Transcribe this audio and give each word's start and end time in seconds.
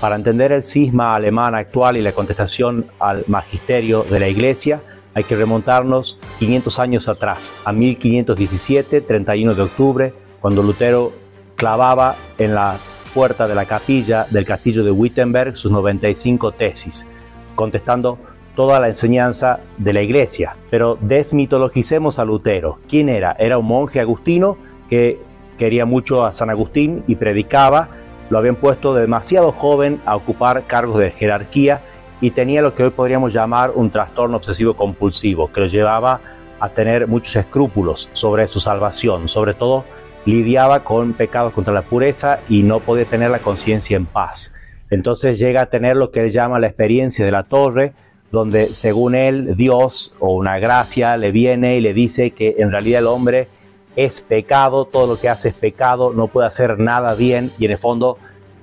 Para 0.00 0.14
entender 0.14 0.52
el 0.52 0.62
cisma 0.62 1.14
alemán 1.14 1.54
actual 1.54 1.96
y 1.96 2.02
la 2.02 2.12
contestación 2.12 2.86
al 3.00 3.24
magisterio 3.26 4.04
de 4.04 4.20
la 4.20 4.28
Iglesia, 4.28 4.80
hay 5.14 5.24
que 5.24 5.34
remontarnos 5.34 6.18
500 6.38 6.78
años 6.78 7.08
atrás, 7.08 7.52
a 7.64 7.72
1517, 7.72 9.00
31 9.00 9.54
de 9.54 9.62
octubre, 9.62 10.14
cuando 10.40 10.62
Lutero 10.62 11.12
clavaba 11.56 12.14
en 12.38 12.54
la 12.54 12.76
puerta 13.12 13.48
de 13.48 13.56
la 13.56 13.64
capilla 13.64 14.26
del 14.30 14.44
castillo 14.44 14.84
de 14.84 14.92
Wittenberg 14.92 15.56
sus 15.56 15.72
95 15.72 16.52
tesis, 16.52 17.06
contestando 17.56 18.18
toda 18.54 18.78
la 18.78 18.88
enseñanza 18.88 19.60
de 19.76 19.92
la 19.92 20.02
iglesia. 20.02 20.56
Pero 20.70 20.96
desmitologicemos 21.00 22.20
a 22.20 22.24
Lutero. 22.24 22.78
¿Quién 22.88 23.08
era? 23.08 23.34
Era 23.38 23.58
un 23.58 23.66
monje 23.66 23.98
agustino 23.98 24.56
que 24.88 25.20
quería 25.56 25.84
mucho 25.84 26.24
a 26.24 26.32
San 26.32 26.50
Agustín 26.50 27.02
y 27.08 27.16
predicaba. 27.16 27.88
Lo 28.30 28.38
habían 28.38 28.56
puesto 28.56 28.94
demasiado 28.94 29.52
joven 29.52 30.00
a 30.04 30.16
ocupar 30.16 30.66
cargos 30.66 30.98
de 30.98 31.10
jerarquía 31.10 31.82
y 32.20 32.32
tenía 32.32 32.62
lo 32.62 32.74
que 32.74 32.84
hoy 32.84 32.90
podríamos 32.90 33.32
llamar 33.32 33.72
un 33.74 33.90
trastorno 33.90 34.36
obsesivo 34.36 34.74
compulsivo, 34.76 35.50
que 35.52 35.60
lo 35.60 35.66
llevaba 35.66 36.20
a 36.60 36.68
tener 36.70 37.06
muchos 37.06 37.36
escrúpulos 37.36 38.10
sobre 38.12 38.48
su 38.48 38.60
salvación, 38.60 39.28
sobre 39.28 39.54
todo 39.54 39.84
lidiaba 40.24 40.84
con 40.84 41.14
pecados 41.14 41.52
contra 41.52 41.72
la 41.72 41.82
pureza 41.82 42.40
y 42.48 42.62
no 42.62 42.80
podía 42.80 43.04
tener 43.04 43.30
la 43.30 43.38
conciencia 43.38 43.96
en 43.96 44.06
paz. 44.06 44.52
Entonces 44.90 45.38
llega 45.38 45.62
a 45.62 45.66
tener 45.66 45.96
lo 45.96 46.10
que 46.10 46.20
él 46.20 46.30
llama 46.30 46.58
la 46.58 46.66
experiencia 46.66 47.24
de 47.24 47.32
la 47.32 47.44
torre, 47.44 47.92
donde 48.30 48.74
según 48.74 49.14
él 49.14 49.56
Dios 49.56 50.14
o 50.18 50.34
una 50.34 50.58
gracia 50.58 51.16
le 51.16 51.30
viene 51.30 51.76
y 51.76 51.80
le 51.80 51.94
dice 51.94 52.32
que 52.32 52.56
en 52.58 52.70
realidad 52.70 53.00
el 53.00 53.06
hombre 53.06 53.48
es 53.98 54.20
pecado, 54.20 54.84
todo 54.84 55.08
lo 55.08 55.20
que 55.20 55.28
hace 55.28 55.48
es 55.48 55.54
pecado, 55.54 56.12
no 56.14 56.28
puede 56.28 56.46
hacer 56.46 56.78
nada 56.78 57.16
bien 57.16 57.50
y 57.58 57.64
en 57.64 57.72
el 57.72 57.78
fondo 57.78 58.16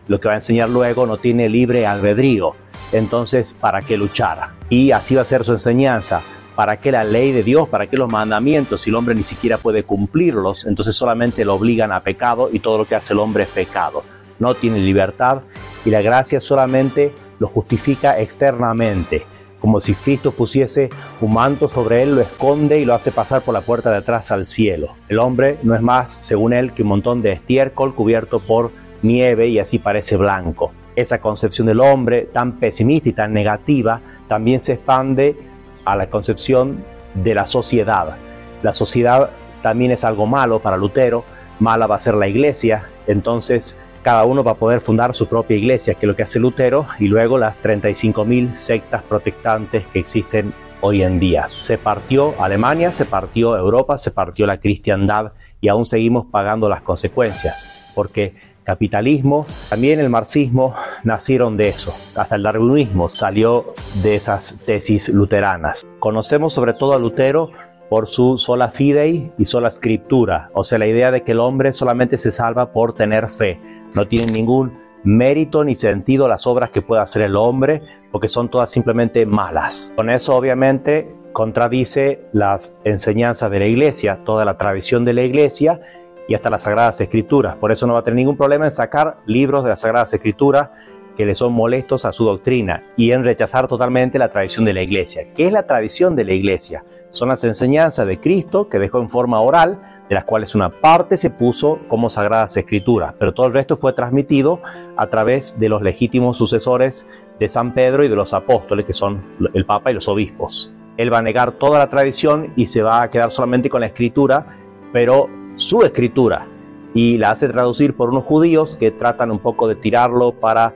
lo 0.08 0.22
que 0.22 0.30
va 0.30 0.36
a 0.36 0.38
enseñar 0.38 0.70
luego 0.70 1.06
no 1.06 1.18
tiene 1.18 1.50
libre 1.50 1.86
albedrío. 1.86 2.56
Entonces, 2.94 3.54
¿para 3.60 3.82
qué 3.82 3.98
luchar? 3.98 4.52
Y 4.70 4.92
así 4.92 5.14
va 5.14 5.24
a 5.24 5.26
ser 5.26 5.44
su 5.44 5.52
enseñanza. 5.52 6.22
¿Para 6.56 6.78
qué 6.78 6.90
la 6.90 7.04
ley 7.04 7.34
de 7.34 7.44
Dios? 7.44 7.68
¿Para 7.68 7.88
qué 7.88 7.98
los 7.98 8.10
mandamientos 8.10 8.80
si 8.80 8.92
el 8.92 8.96
hombre 8.96 9.14
ni 9.14 9.24
siquiera 9.24 9.58
puede 9.58 9.84
cumplirlos? 9.84 10.66
Entonces 10.68 10.96
solamente 10.96 11.44
lo 11.44 11.56
obligan 11.56 11.92
a 11.92 12.02
pecado 12.02 12.50
y 12.50 12.60
todo 12.60 12.78
lo 12.78 12.86
que 12.86 12.96
hace 12.96 13.12
el 13.12 13.20
hombre 13.20 13.44
es 13.44 13.50
pecado. 13.50 14.06
No 14.40 14.56
tiene 14.56 14.80
libertad 14.80 15.42
y 15.84 15.90
la 15.90 16.02
gracia 16.02 16.40
solamente 16.40 17.14
lo 17.40 17.48
justifica 17.48 18.18
externamente. 18.22 19.26
Como 19.60 19.82
si 19.82 19.96
Cristo 19.96 20.32
pusiese 20.32 20.90
un 21.22 21.34
manto 21.34 21.68
sobre 21.68 22.04
él, 22.04 22.16
lo 22.16 22.22
esconde 22.22 22.80
y 22.80 22.86
lo 22.86 22.94
hace 22.94 23.12
pasar 23.12 23.42
por 23.42 23.54
la 23.54 23.62
puerta 23.62 23.90
de 23.92 23.98
atrás 23.98 24.32
al 24.32 24.46
cielo. 24.46 24.96
El 25.10 25.20
hombre 25.20 25.58
no 25.64 25.76
es 25.76 25.82
más, 25.82 26.14
según 26.14 26.54
él, 26.54 26.74
que 26.74 26.84
un 26.84 26.90
montón 26.90 27.22
de 27.22 27.32
estiércol 27.32 27.96
cubierto 27.96 28.40
por 28.46 28.72
nieve 29.02 29.48
y 29.48 29.60
así 29.60 29.80
parece 29.80 30.18
blanco. 30.18 30.72
Esa 30.96 31.20
concepción 31.20 31.68
del 31.68 31.82
hombre 31.82 32.30
tan 32.32 32.54
pesimista 32.54 33.10
y 33.10 33.14
tan 33.14 33.34
negativa 33.34 34.02
también 34.28 34.62
se 34.62 34.74
expande 34.74 35.38
a 35.84 35.96
la 35.96 36.10
concepción 36.10 36.84
de 37.14 37.36
la 37.36 37.46
sociedad. 37.46 38.18
La 38.64 38.74
sociedad 38.74 39.30
también 39.62 39.92
es 39.92 40.04
algo 40.04 40.26
malo 40.26 40.60
para 40.60 40.78
Lutero, 40.78 41.24
mala 41.60 41.88
va 41.88 41.96
a 41.96 42.00
ser 42.00 42.16
la 42.16 42.28
iglesia, 42.28 42.90
entonces 43.08 43.78
cada 44.06 44.24
uno 44.24 44.44
va 44.44 44.52
a 44.52 44.56
poder 44.56 44.82
fundar 44.82 45.16
su 45.16 45.26
propia 45.26 45.58
iglesia, 45.58 45.96
que 45.96 46.06
es 46.06 46.08
lo 46.08 46.16
que 46.16 46.22
hace 46.22 46.40
Lutero, 46.40 46.86
y 47.00 47.08
luego 47.08 47.40
las 47.40 47.60
35.000 47.60 48.52
sectas 48.52 49.02
protestantes 49.02 49.88
que 49.88 49.98
existen 49.98 50.54
hoy 50.82 51.02
en 51.02 51.18
día. 51.18 51.48
Se 51.48 51.80
partió 51.80 52.40
Alemania, 52.40 52.92
se 52.92 53.06
partió 53.06 53.58
Europa, 53.58 53.98
se 53.98 54.12
partió 54.12 54.46
la 54.46 54.60
cristiandad 54.60 55.34
y 55.60 55.70
aún 55.70 55.88
seguimos 55.88 56.28
pagando 56.28 56.70
las 56.70 56.84
consecuencias, 56.84 57.68
porque 57.96 58.36
capitalismo, 58.64 59.48
también 59.70 60.00
el 60.00 60.12
marxismo 60.12 60.76
nacieron 61.04 61.58
de 61.58 61.70
eso. 61.70 61.96
Hasta 62.16 62.36
el 62.36 62.44
darwinismo 62.44 63.10
salió 63.10 63.74
de 64.04 64.14
esas 64.14 64.58
tesis 64.68 65.10
luteranas. 65.10 65.88
Conocemos 65.98 66.54
sobre 66.54 66.74
todo 66.74 66.94
a 66.94 67.00
Lutero 67.00 67.52
por 67.90 68.08
su 68.08 68.38
sola 68.38 68.70
fidei 68.70 69.32
y 69.38 69.46
sola 69.46 69.70
scriptura, 69.72 70.50
o 70.54 70.64
sea, 70.64 70.80
la 70.80 70.88
idea 70.88 71.12
de 71.12 71.24
que 71.24 71.34
el 71.34 71.40
hombre 71.40 71.74
solamente 71.74 72.18
se 72.18 72.32
salva 72.32 72.72
por 72.72 72.94
tener 72.94 73.28
fe. 73.28 73.60
No 73.94 74.08
tienen 74.08 74.34
ningún 74.34 74.78
mérito 75.04 75.64
ni 75.64 75.76
sentido 75.76 76.28
las 76.28 76.48
obras 76.48 76.72
que 76.72 76.82
pueda 76.82 77.04
hacer 77.04 77.22
el 77.22 77.36
hombre, 77.36 77.82
porque 78.12 78.28
son 78.28 78.50
todas 78.50 78.72
simplemente 78.72 79.26
malas. 79.26 79.94
Con 79.96 80.10
eso 80.10 80.36
obviamente 80.36 81.16
contradice 81.32 82.28
las 82.34 82.76
enseñanzas 82.84 83.52
de 83.52 83.60
la 83.60 83.68
iglesia, 83.68 84.24
toda 84.26 84.46
la 84.46 84.58
tradición 84.58 85.06
de 85.06 85.14
la 85.14 85.24
iglesia 85.24 85.82
y 86.28 86.34
hasta 86.34 86.50
las 86.50 86.64
Sagradas 86.64 87.00
Escrituras. 87.02 87.56
Por 87.58 87.72
eso 87.72 87.86
no 87.86 87.94
va 87.94 88.00
a 88.00 88.04
tener 88.04 88.16
ningún 88.16 88.38
problema 88.38 88.66
en 88.66 88.72
sacar 88.72 89.18
libros 89.26 89.64
de 89.64 89.70
las 89.70 89.82
Sagradas 89.82 90.14
Escrituras 90.14 90.70
que 91.16 91.26
le 91.26 91.36
son 91.36 91.54
molestos 91.54 92.06
a 92.06 92.12
su 92.12 92.26
doctrina 92.26 92.84
y 92.98 93.12
en 93.12 93.24
rechazar 93.24 93.68
totalmente 93.68 94.20
la 94.20 94.32
tradición 94.32 94.66
de 94.66 94.74
la 94.74 94.82
iglesia. 94.82 95.34
¿Qué 95.34 95.48
es 95.48 95.52
la 95.52 95.66
tradición 95.66 96.16
de 96.16 96.26
la 96.26 96.34
iglesia? 96.34 96.86
Son 97.10 97.30
las 97.30 97.44
enseñanzas 97.44 98.06
de 98.08 98.20
Cristo 98.20 98.68
que 98.70 98.80
dejó 98.80 99.00
en 99.00 99.10
forma 99.10 99.40
oral, 99.42 99.80
de 100.10 100.16
las 100.16 100.26
cuales 100.26 100.54
una 100.54 100.70
parte 100.70 101.18
se 101.18 101.30
puso 101.30 101.80
como 101.88 102.10
sagradas 102.10 102.58
escrituras, 102.58 103.16
pero 103.18 103.34
todo 103.34 103.48
el 103.48 103.54
resto 103.54 103.76
fue 103.78 103.94
transmitido 103.94 104.62
a 104.98 105.08
través 105.08 105.58
de 105.58 105.70
los 105.70 105.82
legítimos 105.82 106.38
sucesores 106.38 107.08
de 107.40 107.50
San 107.50 107.74
Pedro 107.74 108.04
y 108.04 108.08
de 108.08 108.16
los 108.16 108.34
apóstoles, 108.34 108.86
que 108.86 108.94
son 108.94 109.24
el 109.54 109.66
Papa 109.66 109.92
y 109.92 109.96
los 109.96 110.08
obispos. 110.08 110.74
Él 110.98 111.12
va 111.12 111.20
a 111.20 111.22
negar 111.22 111.54
toda 111.54 111.80
la 111.80 111.90
tradición 111.90 112.54
y 112.56 112.68
se 112.68 112.82
va 112.82 113.02
a 113.02 113.10
quedar 113.10 113.32
solamente 113.32 113.70
con 113.70 113.82
la 113.82 113.88
escritura, 113.88 114.48
pero 114.94 115.30
su 115.56 115.84
escritura 115.84 116.48
y 116.96 117.18
la 117.18 117.32
hace 117.32 117.50
traducir 117.50 117.96
por 117.96 118.10
unos 118.10 118.24
judíos 118.24 118.78
que 118.80 118.90
tratan 118.90 119.30
un 119.30 119.40
poco 119.40 119.68
de 119.68 119.76
tirarlo 119.76 120.32
para 120.32 120.74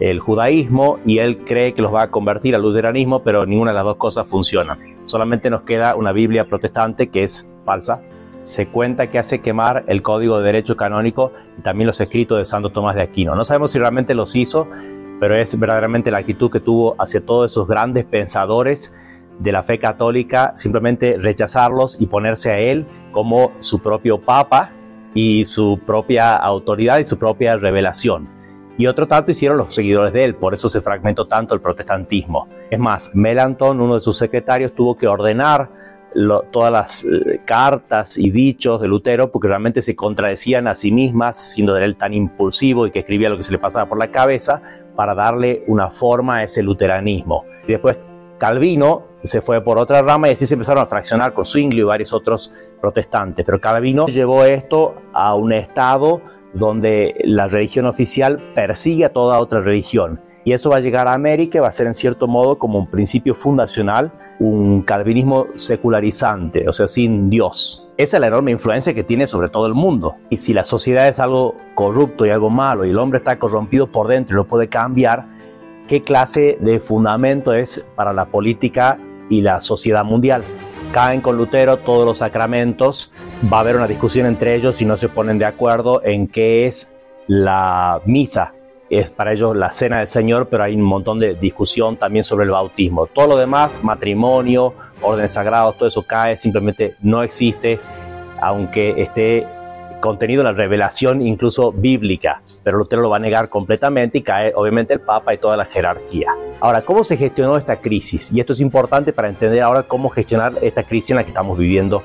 el 0.00 0.20
judaísmo 0.20 0.98
y 1.04 1.18
él 1.18 1.44
cree 1.44 1.74
que 1.74 1.82
los 1.82 1.92
va 1.92 2.02
a 2.02 2.10
convertir 2.10 2.54
al 2.54 2.62
luteranismo, 2.62 3.22
pero 3.22 3.46
ninguna 3.46 3.72
de 3.72 3.76
las 3.76 3.84
dos 3.84 3.96
cosas 3.96 4.28
funciona. 4.28 4.78
Solamente 5.04 5.50
nos 5.50 5.62
queda 5.62 5.96
una 5.96 6.12
Biblia 6.12 6.46
protestante 6.46 7.08
que 7.08 7.24
es 7.24 7.48
falsa. 7.64 8.02
Se 8.44 8.68
cuenta 8.68 9.10
que 9.10 9.18
hace 9.18 9.40
quemar 9.40 9.84
el 9.88 10.02
código 10.02 10.38
de 10.38 10.46
derecho 10.46 10.76
canónico 10.76 11.32
y 11.58 11.62
también 11.62 11.86
los 11.86 12.00
escritos 12.00 12.38
de 12.38 12.44
Santo 12.44 12.70
Tomás 12.70 12.94
de 12.94 13.02
Aquino. 13.02 13.34
No 13.34 13.44
sabemos 13.44 13.72
si 13.72 13.78
realmente 13.78 14.14
los 14.14 14.36
hizo, 14.36 14.68
pero 15.20 15.36
es 15.36 15.58
verdaderamente 15.58 16.10
la 16.10 16.18
actitud 16.18 16.50
que 16.50 16.60
tuvo 16.60 16.94
hacia 16.98 17.24
todos 17.24 17.50
esos 17.50 17.66
grandes 17.66 18.04
pensadores 18.04 18.92
de 19.38 19.52
la 19.52 19.62
fe 19.62 19.78
católica, 19.78 20.52
simplemente 20.56 21.16
rechazarlos 21.18 22.00
y 22.00 22.06
ponerse 22.06 22.50
a 22.50 22.58
él 22.58 22.86
como 23.12 23.52
su 23.60 23.80
propio 23.80 24.20
papa 24.20 24.72
y 25.14 25.44
su 25.44 25.80
propia 25.86 26.36
autoridad 26.36 26.98
y 26.98 27.04
su 27.04 27.18
propia 27.18 27.56
revelación. 27.56 28.37
Y 28.78 28.86
otro 28.86 29.08
tanto 29.08 29.32
hicieron 29.32 29.58
los 29.58 29.74
seguidores 29.74 30.12
de 30.12 30.24
él, 30.24 30.36
por 30.36 30.54
eso 30.54 30.68
se 30.68 30.80
fragmentó 30.80 31.26
tanto 31.26 31.54
el 31.54 31.60
protestantismo. 31.60 32.46
Es 32.70 32.78
más, 32.78 33.10
Melanton, 33.12 33.80
uno 33.80 33.94
de 33.94 34.00
sus 34.00 34.16
secretarios, 34.16 34.72
tuvo 34.72 34.96
que 34.96 35.08
ordenar 35.08 35.68
todas 36.50 36.72
las 36.72 37.04
eh, 37.04 37.40
cartas 37.44 38.16
y 38.16 38.30
dichos 38.30 38.80
de 38.80 38.88
Lutero 38.88 39.30
porque 39.30 39.48
realmente 39.48 39.82
se 39.82 39.94
contradecían 39.94 40.66
a 40.66 40.74
sí 40.74 40.90
mismas, 40.90 41.36
siendo 41.36 41.74
de 41.74 41.84
él 41.84 41.96
tan 41.96 42.14
impulsivo 42.14 42.86
y 42.86 42.90
que 42.90 43.00
escribía 43.00 43.28
lo 43.28 43.36
que 43.36 43.42
se 43.42 43.52
le 43.52 43.58
pasaba 43.58 43.88
por 43.88 43.98
la 43.98 44.10
cabeza, 44.10 44.62
para 44.96 45.14
darle 45.14 45.64
una 45.66 45.90
forma 45.90 46.36
a 46.36 46.42
ese 46.44 46.62
luteranismo. 46.62 47.44
Y 47.66 47.72
después 47.72 47.98
Calvino 48.38 49.08
se 49.24 49.42
fue 49.42 49.60
por 49.62 49.78
otra 49.78 50.00
rama 50.02 50.28
y 50.28 50.32
así 50.32 50.46
se 50.46 50.54
empezaron 50.54 50.82
a 50.82 50.86
fraccionar 50.86 51.34
con 51.34 51.44
Zwingli 51.44 51.80
y 51.80 51.84
varios 51.84 52.12
otros 52.12 52.52
protestantes. 52.80 53.44
Pero 53.44 53.60
Calvino 53.60 54.06
llevó 54.06 54.44
esto 54.44 54.94
a 55.12 55.34
un 55.34 55.52
estado 55.52 56.22
donde 56.58 57.14
la 57.24 57.48
religión 57.48 57.86
oficial 57.86 58.38
persigue 58.54 59.04
a 59.04 59.12
toda 59.12 59.38
otra 59.38 59.60
religión. 59.60 60.20
Y 60.44 60.52
eso 60.52 60.70
va 60.70 60.76
a 60.76 60.80
llegar 60.80 61.08
a 61.08 61.12
América 61.12 61.58
y 61.58 61.60
va 61.60 61.68
a 61.68 61.72
ser 61.72 61.86
en 61.86 61.94
cierto 61.94 62.26
modo 62.26 62.58
como 62.58 62.78
un 62.78 62.86
principio 62.86 63.34
fundacional, 63.34 64.12
un 64.38 64.82
calvinismo 64.82 65.48
secularizante, 65.54 66.68
o 66.68 66.72
sea, 66.72 66.88
sin 66.88 67.28
Dios. 67.28 67.86
Esa 67.98 68.16
es 68.16 68.20
la 68.20 68.28
enorme 68.28 68.52
influencia 68.52 68.94
que 68.94 69.04
tiene 69.04 69.26
sobre 69.26 69.50
todo 69.50 69.66
el 69.66 69.74
mundo. 69.74 70.16
Y 70.30 70.38
si 70.38 70.54
la 70.54 70.64
sociedad 70.64 71.08
es 71.08 71.20
algo 71.20 71.56
corrupto 71.74 72.24
y 72.24 72.30
algo 72.30 72.48
malo 72.48 72.84
y 72.86 72.90
el 72.90 72.98
hombre 72.98 73.18
está 73.18 73.38
corrompido 73.38 73.92
por 73.92 74.08
dentro 74.08 74.34
y 74.34 74.36
lo 74.36 74.46
puede 74.46 74.68
cambiar, 74.68 75.26
¿qué 75.86 76.02
clase 76.02 76.56
de 76.60 76.80
fundamento 76.80 77.52
es 77.52 77.86
para 77.94 78.12
la 78.12 78.26
política 78.26 78.98
y 79.28 79.42
la 79.42 79.60
sociedad 79.60 80.04
mundial. 80.04 80.44
Caen 80.92 81.20
con 81.20 81.36
Lutero 81.36 81.78
todos 81.78 82.04
los 82.04 82.18
sacramentos, 82.18 83.12
va 83.52 83.58
a 83.58 83.60
haber 83.60 83.76
una 83.76 83.86
discusión 83.86 84.26
entre 84.26 84.54
ellos 84.54 84.76
si 84.76 84.84
no 84.84 84.96
se 84.96 85.08
ponen 85.08 85.38
de 85.38 85.44
acuerdo 85.44 86.02
en 86.04 86.28
qué 86.28 86.66
es 86.66 86.94
la 87.26 88.00
misa. 88.04 88.54
Es 88.90 89.10
para 89.10 89.32
ellos 89.32 89.54
la 89.54 89.70
cena 89.72 89.98
del 89.98 90.08
Señor, 90.08 90.48
pero 90.48 90.64
hay 90.64 90.74
un 90.74 90.82
montón 90.82 91.18
de 91.18 91.34
discusión 91.34 91.98
también 91.98 92.24
sobre 92.24 92.46
el 92.46 92.50
bautismo. 92.50 93.06
Todo 93.06 93.26
lo 93.26 93.36
demás, 93.36 93.84
matrimonio, 93.84 94.74
órdenes 95.02 95.32
sagrados, 95.32 95.76
todo 95.76 95.88
eso 95.88 96.02
cae, 96.02 96.36
simplemente 96.36 96.96
no 97.00 97.22
existe, 97.22 97.78
aunque 98.40 98.94
esté 98.96 99.46
contenido 100.00 100.40
en 100.40 100.46
la 100.46 100.52
revelación 100.52 101.20
incluso 101.20 101.72
bíblica 101.72 102.42
pero 102.68 102.76
Lutero 102.76 103.00
lo 103.00 103.08
va 103.08 103.16
a 103.16 103.20
negar 103.20 103.48
completamente 103.48 104.18
y 104.18 104.20
cae 104.20 104.52
obviamente 104.54 104.92
el 104.92 105.00
Papa 105.00 105.32
y 105.32 105.38
toda 105.38 105.56
la 105.56 105.64
jerarquía. 105.64 106.34
Ahora, 106.60 106.82
¿cómo 106.82 107.04
se 107.04 107.16
gestionó 107.16 107.56
esta 107.56 107.80
crisis? 107.80 108.30
Y 108.32 108.40
esto 108.40 108.52
es 108.52 108.60
importante 108.60 109.12
para 109.12 109.28
entender 109.28 109.62
ahora 109.62 109.84
cómo 109.84 110.08
gestionar 110.08 110.54
esta 110.60 110.82
crisis 110.82 111.10
en 111.10 111.16
la 111.16 111.22
que 111.22 111.30
estamos 111.30 111.56
viviendo 111.56 112.02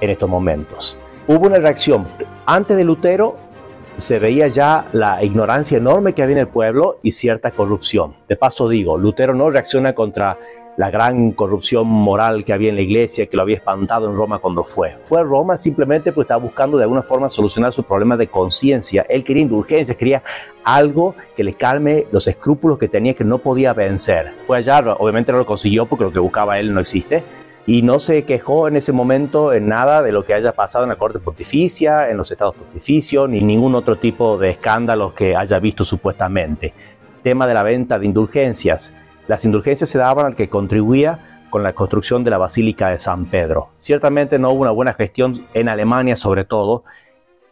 en 0.00 0.10
estos 0.10 0.28
momentos. 0.28 0.98
Hubo 1.26 1.46
una 1.46 1.58
reacción 1.58 2.06
antes 2.44 2.76
de 2.76 2.84
Lutero 2.84 3.36
se 3.96 4.18
veía 4.18 4.46
ya 4.48 4.86
la 4.92 5.24
ignorancia 5.24 5.78
enorme 5.78 6.12
que 6.12 6.22
había 6.22 6.34
en 6.34 6.40
el 6.40 6.48
pueblo 6.48 6.98
y 7.02 7.12
cierta 7.12 7.50
corrupción. 7.50 8.14
De 8.28 8.36
paso 8.36 8.68
digo, 8.68 8.98
Lutero 8.98 9.34
no 9.34 9.48
reacciona 9.48 9.94
contra 9.94 10.38
la 10.76 10.90
gran 10.90 11.32
corrupción 11.32 11.86
moral 11.86 12.44
que 12.44 12.52
había 12.52 12.68
en 12.68 12.76
la 12.76 12.82
iglesia, 12.82 13.26
que 13.26 13.36
lo 13.36 13.42
había 13.42 13.56
espantado 13.56 14.08
en 14.08 14.16
Roma 14.16 14.38
cuando 14.38 14.62
fue. 14.62 14.96
Fue 14.98 15.20
a 15.20 15.22
Roma 15.24 15.56
simplemente 15.56 16.12
porque 16.12 16.26
estaba 16.26 16.42
buscando 16.42 16.76
de 16.76 16.84
alguna 16.84 17.02
forma 17.02 17.28
solucionar 17.28 17.72
sus 17.72 17.86
problemas 17.86 18.18
de 18.18 18.28
conciencia. 18.28 19.06
Él 19.08 19.24
quería 19.24 19.42
indulgencias, 19.42 19.96
quería 19.96 20.22
algo 20.64 21.14
que 21.34 21.44
le 21.44 21.54
calme 21.54 22.06
los 22.12 22.26
escrúpulos 22.28 22.78
que 22.78 22.88
tenía 22.88 23.14
que 23.14 23.24
no 23.24 23.38
podía 23.38 23.72
vencer. 23.72 24.34
Fue 24.46 24.58
allá, 24.58 24.80
obviamente 24.98 25.32
no 25.32 25.38
lo 25.38 25.46
consiguió 25.46 25.86
porque 25.86 26.04
lo 26.04 26.12
que 26.12 26.18
buscaba 26.18 26.58
él 26.58 26.74
no 26.74 26.80
existe. 26.80 27.24
Y 27.68 27.82
no 27.82 27.98
se 27.98 28.24
quejó 28.24 28.68
en 28.68 28.76
ese 28.76 28.92
momento 28.92 29.52
en 29.52 29.66
nada 29.66 30.00
de 30.00 30.12
lo 30.12 30.24
que 30.24 30.34
haya 30.34 30.52
pasado 30.52 30.84
en 30.84 30.90
la 30.90 30.96
corte 30.96 31.18
pontificia, 31.18 32.08
en 32.08 32.16
los 32.16 32.30
estados 32.30 32.54
pontificios, 32.54 33.28
ni 33.28 33.40
ningún 33.40 33.74
otro 33.74 33.96
tipo 33.96 34.38
de 34.38 34.50
escándalos 34.50 35.14
que 35.14 35.34
haya 35.34 35.58
visto 35.58 35.84
supuestamente. 35.84 36.72
Tema 37.24 37.44
de 37.44 37.54
la 37.54 37.64
venta 37.64 37.98
de 37.98 38.06
indulgencias 38.06 38.94
las 39.28 39.44
indulgencias 39.44 39.90
se 39.90 39.98
daban 39.98 40.26
al 40.26 40.36
que 40.36 40.48
contribuía 40.48 41.42
con 41.50 41.62
la 41.62 41.74
construcción 41.74 42.24
de 42.24 42.30
la 42.30 42.38
Basílica 42.38 42.90
de 42.90 42.98
San 42.98 43.26
Pedro. 43.26 43.70
Ciertamente 43.78 44.38
no 44.38 44.50
hubo 44.50 44.62
una 44.62 44.70
buena 44.70 44.94
gestión 44.94 45.46
en 45.54 45.68
Alemania 45.68 46.16
sobre 46.16 46.44
todo, 46.44 46.84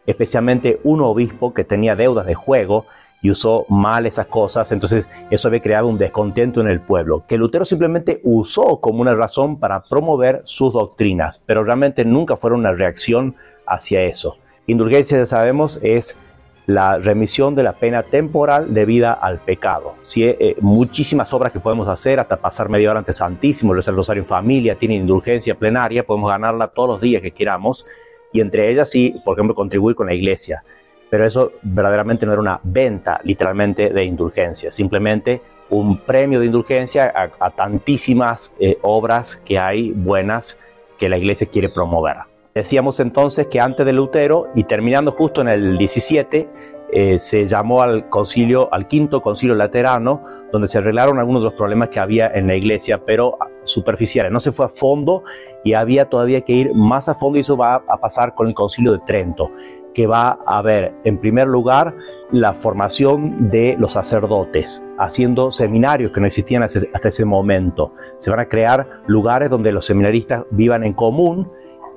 especialmente 0.05 0.79
un 0.83 1.01
obispo 1.01 1.53
que 1.53 1.63
tenía 1.63 1.95
deudas 1.95 2.25
de 2.25 2.35
juego 2.35 2.85
y 3.21 3.31
usó 3.31 3.65
mal 3.69 4.05
esas 4.05 4.27
cosas, 4.27 4.71
entonces 4.71 5.09
eso 5.31 5.47
había 5.47 5.61
creado 5.61 5.87
un 5.87 5.97
descontento 5.97 6.61
en 6.61 6.67
el 6.67 6.79
pueblo, 6.79 7.23
que 7.27 7.37
Lutero 7.39 7.65
simplemente 7.65 8.21
usó 8.23 8.79
como 8.79 9.01
una 9.01 9.15
razón 9.15 9.57
para 9.57 9.81
promover 9.81 10.41
sus 10.43 10.73
doctrinas, 10.73 11.41
pero 11.45 11.63
realmente 11.63 12.05
nunca 12.05 12.37
fueron 12.37 12.59
una 12.59 12.73
reacción 12.73 13.35
hacia 13.65 14.03
eso. 14.03 14.37
Indulgencia, 14.67 15.17
ya 15.17 15.25
sabemos, 15.25 15.79
es 15.81 16.17
la 16.65 16.97
remisión 16.97 17.53
de 17.55 17.63
la 17.63 17.73
pena 17.73 18.03
temporal 18.03 18.73
debida 18.73 19.13
al 19.13 19.39
pecado. 19.39 19.95
Si 20.01 20.23
eh, 20.23 20.55
muchísimas 20.61 21.31
obras 21.33 21.51
que 21.51 21.59
podemos 21.59 21.87
hacer, 21.87 22.19
hasta 22.19 22.37
pasar 22.37 22.69
media 22.69 22.89
hora 22.89 22.99
ante 22.99 23.13
Santísimo, 23.13 23.73
rezar 23.73 23.91
el 23.91 23.97
rosario 23.97 24.23
en 24.23 24.27
familia, 24.27 24.75
tiene 24.75 24.95
indulgencia 24.95 25.55
plenaria, 25.55 26.05
podemos 26.05 26.29
ganarla 26.29 26.67
todos 26.67 26.89
los 26.89 27.01
días 27.01 27.21
que 27.21 27.31
queramos, 27.31 27.85
y 28.33 28.41
entre 28.41 28.71
ellas 28.71 28.89
sí, 28.89 29.15
por 29.23 29.37
ejemplo, 29.37 29.53
contribuir 29.53 29.95
con 29.95 30.07
la 30.07 30.13
iglesia. 30.13 30.63
Pero 31.09 31.25
eso 31.25 31.51
verdaderamente 31.61 32.25
no 32.25 32.31
era 32.31 32.41
una 32.41 32.59
venta 32.63 33.19
literalmente 33.23 33.91
de 33.91 34.03
indulgencia, 34.03 34.71
simplemente 34.71 35.41
un 35.69 35.99
premio 35.99 36.39
de 36.39 36.47
indulgencia 36.47 37.13
a, 37.39 37.49
tantísimas 37.51 38.53
eh, 38.59 38.77
obras 38.81 39.35
que 39.37 39.57
hay 39.57 39.91
buenas 39.91 40.59
que 40.97 41.09
la 41.09 41.17
iglesia 41.17 41.47
quiere 41.47 41.69
promover. 41.69 42.17
Decíamos 42.55 43.01
entonces 43.01 43.47
que 43.47 43.59
antes 43.59 43.85
de 43.85 43.91
Lutero 43.91 44.47
y 44.55 44.63
terminando 44.63 45.11
justo 45.11 45.41
en 45.41 45.49
el 45.49 45.77
17, 45.77 46.49
eh, 46.89 47.19
se 47.19 47.47
llamó 47.47 47.81
al 47.81 48.07
concilio, 48.07 48.73
al 48.73 48.87
quinto 48.87 49.21
concilio 49.21 49.55
laterano, 49.55 50.23
donde 50.53 50.69
se 50.69 50.77
arreglaron 50.77 51.19
algunos 51.19 51.41
de 51.41 51.47
los 51.47 51.53
problemas 51.55 51.89
que 51.89 51.99
había 51.99 52.27
en 52.27 52.47
la 52.47 52.55
iglesia, 52.55 53.03
pero 53.05 53.37
superficiales. 53.65 54.31
No 54.31 54.39
se 54.39 54.53
fue 54.53 54.67
a 54.67 54.69
fondo 54.69 55.25
y 55.65 55.73
había 55.73 56.05
todavía 56.05 56.39
que 56.39 56.53
ir 56.53 56.73
más 56.73 57.09
a 57.09 57.15
fondo 57.15 57.37
y 57.37 57.41
eso 57.41 57.57
va 57.57 57.83
a 57.89 57.97
pasar 57.97 58.33
con 58.35 58.47
el 58.47 58.53
concilio 58.53 58.93
de 58.93 58.99
Trento, 58.99 59.51
que 59.93 60.07
va 60.07 60.39
a 60.45 60.59
haber, 60.59 60.95
en 61.03 61.17
primer 61.17 61.49
lugar, 61.49 61.93
la 62.31 62.53
formación 62.53 63.49
de 63.49 63.75
los 63.77 63.91
sacerdotes, 63.91 64.81
haciendo 64.97 65.51
seminarios 65.51 66.11
que 66.11 66.21
no 66.21 66.27
existían 66.27 66.63
hasta 66.63 67.09
ese 67.09 67.25
momento. 67.25 67.91
Se 68.17 68.31
van 68.31 68.39
a 68.39 68.47
crear 68.47 69.01
lugares 69.07 69.49
donde 69.49 69.73
los 69.73 69.85
seminaristas 69.85 70.45
vivan 70.51 70.85
en 70.85 70.93
común 70.93 71.51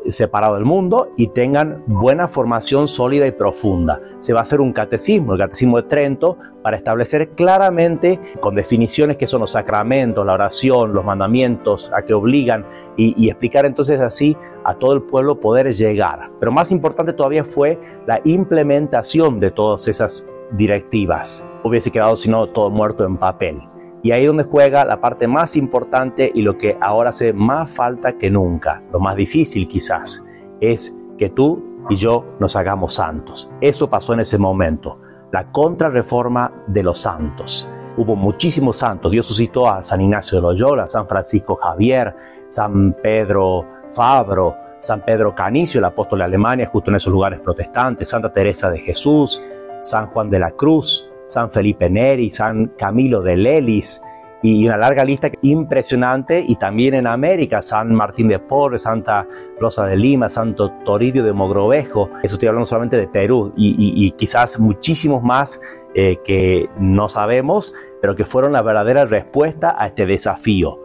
separado 0.09 0.55
del 0.55 0.65
mundo 0.65 1.13
y 1.17 1.29
tengan 1.29 1.83
buena 1.87 2.29
formación 2.29 2.89
sólida 2.89 3.27
y 3.27 3.33
profunda. 3.33 4.01
Se 4.19 4.33
va 4.33 4.41
a 4.41 4.43
hacer 4.43 4.61
un 4.61 4.73
catecismo, 4.73 5.33
el 5.33 5.39
catecismo 5.39 5.77
de 5.79 5.89
Trento, 5.89 6.39
para 6.63 6.77
establecer 6.77 7.31
claramente 7.31 8.21
con 8.41 8.55
definiciones 8.55 9.17
que 9.17 9.27
son 9.27 9.41
los 9.41 9.53
sacramentos, 9.53 10.25
la 10.27 10.35
oración, 10.35 10.93
los 10.93 11.05
mandamientos 11.05 11.91
a 11.95 12.03
que 12.03 12.15
obligan 12.15 12.67
y, 12.97 13.29
explicar 13.29 13.67
entonces 13.67 14.01
así 14.01 14.37
a 14.65 14.75
todo 14.75 14.93
el 14.93 15.03
pueblo 15.03 15.41
poder 15.41 15.73
llegar. 15.73 16.31
Pero 16.41 16.53
más 16.53 16.71
importante 16.73 17.13
todavía 17.13 17.45
fue 17.45 17.79
la 18.07 18.21
implementación 18.25 19.41
de 19.41 19.51
todas 19.51 19.89
esas 19.89 20.27
directivas. 20.53 21.45
Hubiese 21.65 21.91
quedado 21.91 22.17
sino 22.17 22.47
todo 22.49 22.71
muerto 22.71 23.05
en 23.05 23.17
papel. 23.17 23.61
Y 24.03 24.13
ahí 24.13 24.27
donde 24.27 24.45
juega 24.45 24.85
la 24.85 25.01
parte 25.01 25.27
más 25.27 25.57
importante 25.57 26.31
y 26.33 26.43
lo 26.43 26.57
que 26.57 26.77
ahora 26.81 27.11
hace 27.11 27.33
más 27.33 27.71
falta 27.71 28.17
que 28.17 28.31
nunca, 28.31 28.83
lo 28.93 29.01
más 29.01 29.17
difícil 29.17 29.67
quizás, 29.67 30.23
es 30.61 30.95
que 31.17 31.31
tú 31.31 31.65
y 31.91 31.97
yo 31.97 32.25
nos 32.39 32.55
hagamos 32.57 32.95
santos. 32.95 33.51
Eso 33.61 33.91
pasó 33.91 34.15
en 34.15 34.21
ese 34.21 34.39
momento, 34.39 35.01
la 35.33 35.51
contrarreforma 35.51 36.53
de 36.67 36.83
los 36.83 37.01
santos. 37.01 37.69
Hubo 37.97 38.15
muchísimos 38.15 38.77
santos. 38.77 39.11
Dios 39.11 39.27
suscitó 39.27 39.69
a 39.69 39.83
San 39.83 40.01
Ignacio 40.01 40.39
de 40.39 40.43
Loyola, 40.43 40.87
San 40.87 41.09
Francisco 41.09 41.57
Javier, 41.57 42.15
San 42.49 42.95
Pedro 43.03 43.67
Fabro, 43.91 44.55
San 44.79 45.01
Pedro 45.01 45.35
Canicio, 45.35 45.79
el 45.81 45.85
apóstol 45.85 46.21
de 46.21 46.27
Alemania, 46.27 46.71
justo 46.73 46.91
en 46.91 46.97
esos 46.97 47.13
lugares 47.13 47.41
protestantes, 47.41 48.09
Santa 48.09 48.33
Teresa 48.33 48.71
de 48.71 48.79
Jesús, 48.79 49.43
San 49.81 50.07
Juan 50.07 50.31
de 50.31 50.39
la 50.39 50.53
Cruz, 50.53 51.08
San 51.29 51.51
Felipe 51.51 51.89
Neri, 51.89 52.31
San 52.31 52.73
Camilo 52.77 53.23
de 53.23 53.37
Lelis 53.37 54.03
y 54.43 54.67
una 54.67 54.77
larga 54.77 55.05
lista 55.05 55.31
impresionante 55.43 56.45
y 56.47 56.57
también 56.57 56.95
en 56.95 57.07
América, 57.07 57.61
San 57.63 57.95
Martín 57.95 58.29
de 58.29 58.39
Porres, 58.39 58.83
Santa 58.83 59.27
Rosa 59.59 59.87
de 59.87 59.97
Lima, 59.97 60.29
Santo 60.29 60.71
Toribio 60.85 61.25
de 61.25 61.33
Mogrovejo, 61.33 62.11
eso 62.23 62.35
estoy 62.35 62.49
hablando 62.49 62.67
solamente 62.67 62.97
de 62.97 63.09
Perú 63.09 63.53
y, 63.57 64.11
quizás 64.13 64.59
muchísimos 64.59 65.23
más 65.23 65.61
eh, 65.95 66.19
que 66.25 66.69
no 66.79 67.09
sabemos, 67.09 67.75
pero 68.01 68.15
que 68.15 68.25
fueron 68.25 68.53
la 68.53 68.63
verdadera 68.63 69.05
respuesta 69.07 69.75
a 69.77 69.89
este 69.89 70.07
desafío. 70.07 70.79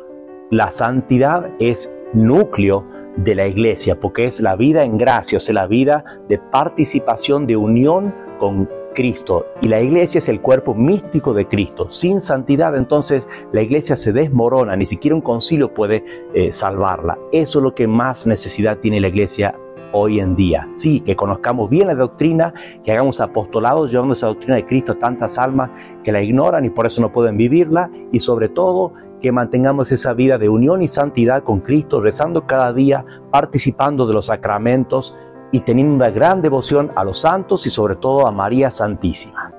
La 0.50 0.72
santidad 0.72 1.52
es 1.60 1.96
núcleo 2.14 2.88
de 3.18 3.36
la 3.36 3.48
iglesia, 3.48 4.00
porque 4.00 4.26
es 4.26 4.42
la 4.42 4.56
vida 4.56 4.84
en 4.84 4.98
gracia, 4.98 5.38
o 5.38 5.42
sea, 5.42 5.54
la 5.54 5.68
vida 5.68 6.04
de 6.30 6.40
participación, 6.40 7.46
de 7.46 7.56
unión 7.56 8.14
con 8.40 8.68
Cristo 8.94 9.48
y 9.62 9.68
la 9.68 9.82
iglesia 9.82 10.20
es 10.20 10.30
el 10.30 10.42
cuerpo 10.42 10.74
místico 10.74 11.34
de 11.34 11.48
Cristo. 11.48 11.90
Sin 11.90 12.22
santidad 12.22 12.76
entonces 12.78 13.28
la 13.52 13.62
iglesia 13.62 13.96
se 13.96 14.14
desmorona, 14.14 14.76
ni 14.76 14.86
siquiera 14.86 15.16
un 15.16 15.22
concilio 15.22 15.74
puede 15.74 16.04
eh, 16.34 16.52
salvarla. 16.54 17.18
Eso 17.32 17.60
es 17.60 17.64
lo 17.64 17.76
que 17.76 17.88
más 17.88 18.28
necesidad 18.28 18.78
tiene 18.78 19.02
la 19.02 19.10
iglesia 19.10 19.56
hoy 19.94 20.20
en 20.20 20.36
día. 20.36 20.70
Sí, 20.76 21.00
que 21.00 21.16
conozcamos 21.16 21.70
bien 21.70 21.88
la 21.88 21.96
doctrina, 21.96 22.54
que 22.84 22.92
hagamos 22.92 23.22
apostolados 23.22 23.92
llevando 23.92 24.14
esa 24.14 24.28
doctrina 24.28 24.56
de 24.56 24.66
Cristo 24.66 24.94
a 24.94 25.00
tantas 25.00 25.38
almas 25.38 25.72
que 26.04 26.12
la 26.12 26.22
ignoran 26.22 26.66
y 26.66 26.70
por 26.70 26.86
eso 26.86 27.02
no 27.02 27.12
pueden 27.12 27.38
vivirla 27.38 27.90
y 28.12 28.20
sobre 28.20 28.50
todo 28.50 28.94
que 29.22 29.32
mantengamos 29.32 29.90
esa 29.94 30.14
vida 30.14 30.38
de 30.38 30.50
unión 30.50 30.82
y 30.82 30.90
santidad 30.90 31.44
con 31.44 31.62
Cristo, 31.62 32.02
rezando 32.02 32.46
cada 32.46 32.74
día, 32.74 33.06
participando 33.32 34.06
de 34.06 34.14
los 34.14 34.26
sacramentos, 34.26 35.16
y 35.54 35.60
teniendo 35.60 35.94
una 35.94 36.10
gran 36.10 36.42
devoción 36.42 36.92
a 36.96 37.04
los 37.04 37.20
santos 37.20 37.68
y 37.68 37.70
sobre 37.70 37.96
todo 37.96 38.28
a 38.28 38.32
María 38.32 38.72
Santísima. 38.72 39.54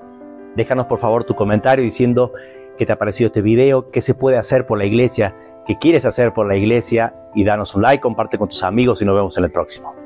Déjanos 0.56 0.86
por 0.86 0.98
favor 0.98 1.22
tu 1.22 1.34
comentario 1.34 1.84
diciendo 1.84 2.32
qué 2.76 2.84
te 2.84 2.92
ha 2.92 2.98
parecido 2.98 3.28
este 3.28 3.42
video, 3.42 3.90
qué 3.90 4.02
se 4.02 4.12
puede 4.12 4.36
hacer 4.36 4.66
por 4.66 4.76
la 4.76 4.86
iglesia, 4.86 5.36
qué 5.64 5.78
quieres 5.78 6.04
hacer 6.04 6.34
por 6.34 6.48
la 6.48 6.56
iglesia 6.56 7.14
y 7.32 7.44
danos 7.44 7.76
un 7.76 7.82
like, 7.82 8.02
comparte 8.02 8.38
con 8.38 8.48
tus 8.48 8.64
amigos 8.64 9.00
y 9.02 9.04
nos 9.04 9.14
vemos 9.14 9.38
en 9.38 9.44
el 9.44 9.52
próximo. 9.52 10.03